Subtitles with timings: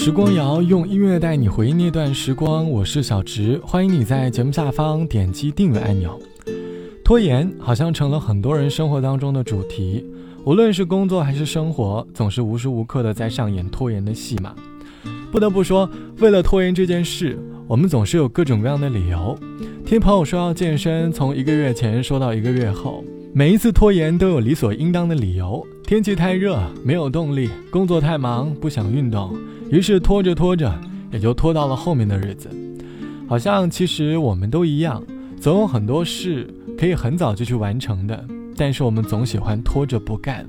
[0.00, 6.16] 时光谣用音乐带你回忆那段时光，我是小植，欢迎你在节目下方点击订阅按钮。
[7.04, 10.06] 拖延好像成了很多人生活当中的主题，
[10.44, 14.54] 无论是工作还是生活，总是无时无刻的在上演拖延的戏码。
[15.32, 17.36] 不得不说，为了拖延这件事，
[17.66, 19.36] 我们总是有各种各样的理由。
[19.84, 23.02] 听朋友说要健身，从一个月前说到一个月后，
[23.34, 25.66] 每一次拖延都有理所应当的理由。
[25.88, 29.34] 天气太热，没有动力；工作太忙，不想运动。
[29.70, 30.78] 于是拖着拖着，
[31.10, 32.50] 也就拖到了后面的日子。
[33.26, 35.02] 好像其实我们都一样，
[35.40, 36.46] 总有很多事
[36.76, 38.22] 可以很早就去完成的，
[38.54, 40.46] 但是我们总喜欢拖着不干，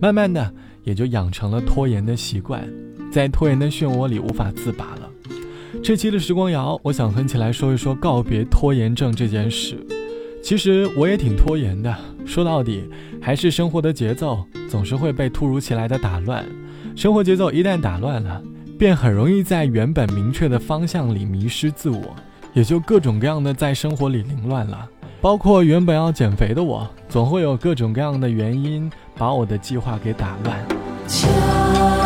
[0.00, 2.64] 慢慢的也就养成了拖延的习惯，
[3.10, 5.10] 在拖延的漩涡里无法自拔了。
[5.82, 9.76] 这期的时光谣，我想哼起来说一说告别拖延症这件事。
[10.42, 12.88] 其实我也挺拖延的，说到底
[13.20, 16.44] 还是生活的节奏总是会被突如其来的打乱。
[16.96, 18.42] 生活节奏一旦打乱了，
[18.78, 22.16] 便很容易在原本明确的方向里迷失自我，
[22.54, 24.88] 也就各种各样的在生活里凌乱了。
[25.20, 31.97] 包括原本要减肥的我，总会有各种各样的原因把我的计划给打乱。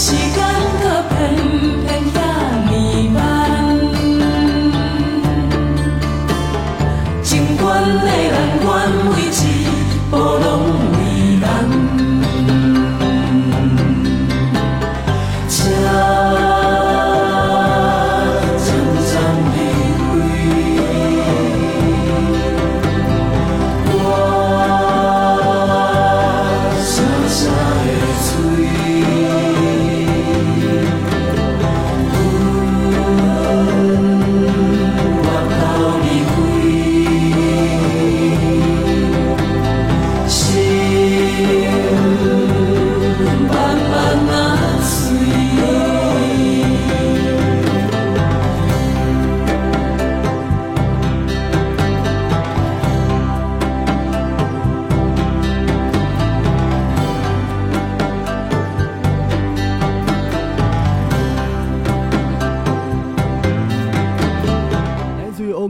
[0.00, 0.29] 心。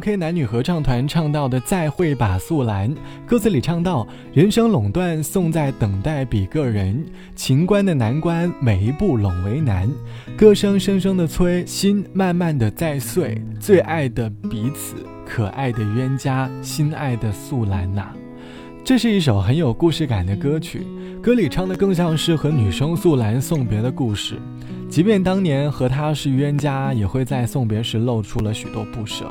[0.01, 2.89] OK 男女合唱团唱到的《再会吧，素兰》，
[3.27, 7.05] 歌词里唱到：“人生垄断，送在等待比个人。
[7.37, 9.87] 情关的难关，每一步拢为难。
[10.39, 13.39] 歌声声声的催，心慢慢的在碎。
[13.61, 14.95] 最爱的彼此，
[15.27, 18.09] 可爱的冤家，心爱的素兰呐。”
[18.83, 20.87] 这是一首很有故事感的歌曲，
[21.21, 24.37] 歌里唱的更像是和女生素兰送别的故事。
[24.89, 29.31] 即便当年和他是冤家，也会在送别时露出了许多不舍。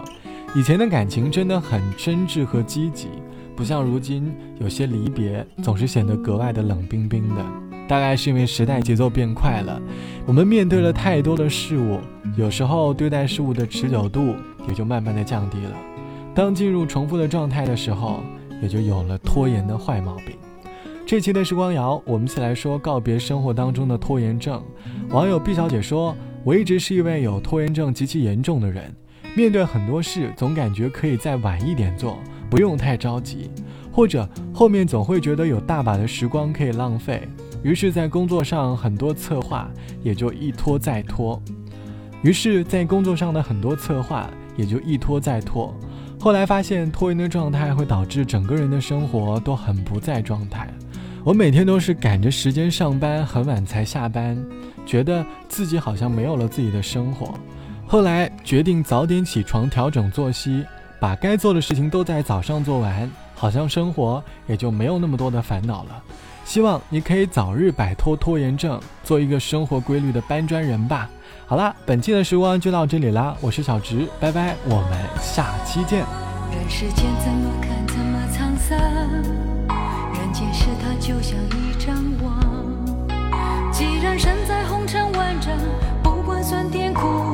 [0.56, 3.08] 以前的感情真的很真挚和积极，
[3.56, 7.46] 不像如今有些离别总是显得格外的冷冰冰的。
[7.88, 9.80] 大概是因为时代节奏变快了，
[10.26, 12.00] 我们面对了太多的事物，
[12.36, 14.36] 有时候对待事物的持久度
[14.68, 15.72] 也就慢慢的降低了。
[16.34, 18.24] 当进入重复的状态的时候，
[18.62, 20.36] 也就有了拖延的坏毛病。
[21.06, 24.64] 这期的时光谣，我们一起来说告别生活当中的拖延症。
[25.10, 28.92] 网友毕小姐说：“我一直是一位有拖延症极其严重的人。”
[29.36, 33.50] 面对很多事，总感觉可以再晚一点做，不用太着急，
[33.92, 37.28] 或者后面总会觉得有大把的时光可以浪费，
[37.64, 39.70] 于是，在工作上很多策划
[40.04, 41.42] 也就一拖再拖，
[42.22, 45.74] 于是，在工作上的很多策划也就一拖再拖。
[46.20, 50.68] 后来发现拖延的状态会导致整个人的生活都很不在状态。
[51.24, 54.38] 我每天都是赶着时间上班，很晚才下班，
[54.86, 57.34] 觉得自己好像没有了自己的生活。
[57.92, 60.64] 后来决定早点起床，调整作息，
[61.00, 66.04] 把该做的事情都在早上做完，好像生活也就没有那么多的烦恼了。
[66.46, 71.10] 希望你可以早日摆脱拖延症，做一个生活规律的搬砖人吧。
[71.48, 76.06] 好啦，本期的时光就到这里啦，我是小直，拜拜，我们下期见。
[76.52, 78.78] 人世间怎么看这么沧桑？
[80.14, 82.40] 人间事它就像一张网，
[83.72, 85.58] 既然身在红尘万丈，
[86.04, 87.29] 不管酸甜苦。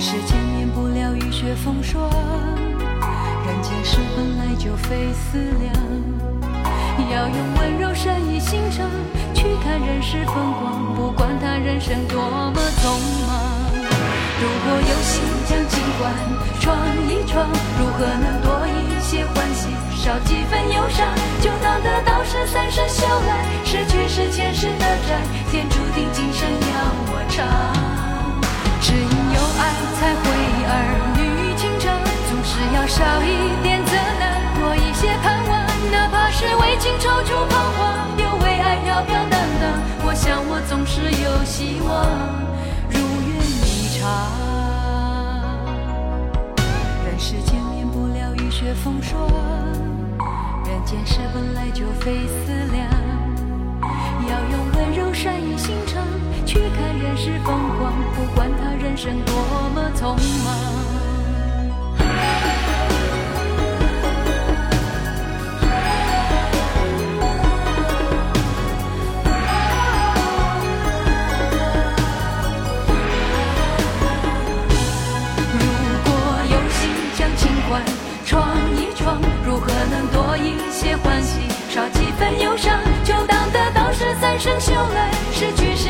[0.00, 5.74] 世间免不了雨雪风霜，人间事本来就非思量，
[7.12, 8.88] 要用温柔善意心肠
[9.34, 12.96] 去看人世风光，不管他人生多么匆
[13.28, 13.60] 忙。
[14.40, 16.10] 如果有心将情关
[16.60, 16.74] 闯
[17.06, 17.46] 一闯，
[17.78, 19.68] 如何能多一些欢喜，
[20.02, 21.06] 少几分忧伤，
[21.42, 26.48] 就当得到是三生修来，失去是前世的债，天注定今生
[37.00, 37.80] 踌躇彷徨，
[38.18, 39.62] 又为爱飘飘荡荡。
[40.04, 41.88] 我想我总是有希望，
[42.88, 44.00] 如愿以偿。
[47.06, 49.26] 人世间免不了雨雪风霜，
[50.66, 52.86] 人间事本来就非思量，
[54.28, 56.04] 要用温柔善意心肠
[56.44, 58.70] 去看人世风光，不管他。
[58.80, 59.34] 人生多
[59.74, 60.99] 么匆忙。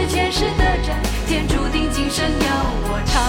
[0.00, 0.96] 是前世的债。
[1.26, 2.46] 天注定今生要
[2.88, 3.20] 我偿，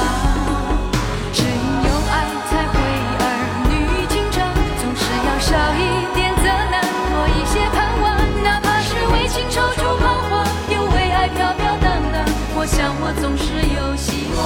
[1.34, 1.50] 只因
[1.84, 2.74] 有爱才会
[3.20, 3.24] 儿
[3.68, 3.74] 女
[4.08, 4.40] 情长，
[4.80, 5.80] 总是要少一
[6.16, 6.80] 点责难，
[7.12, 8.04] 多一些盼望。
[8.44, 12.24] 哪怕是为情踌躇彷徨，又为爱飘飘荡荡。
[12.56, 13.44] 我想我总是
[13.76, 14.42] 有希望，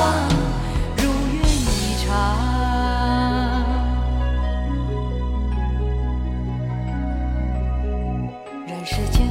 [0.98, 2.10] 如愿以偿。
[8.67, 9.25] 人世间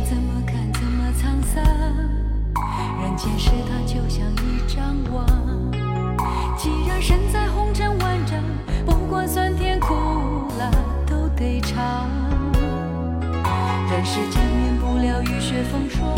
[3.15, 5.25] 人间事，它就像一张网。
[6.59, 8.43] 既然身在红尘万丈，
[8.85, 9.95] 不管酸甜苦
[10.59, 10.69] 辣
[11.07, 12.11] 都得尝。
[13.89, 16.13] 人世间免不了雨雪风霜，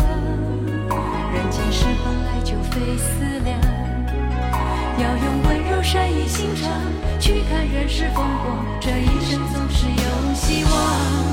[1.31, 3.59] 人间事本来就非思量。
[4.97, 6.67] 要用温柔善意心肠
[7.19, 11.26] 去看人世风光，这一生总是有希望。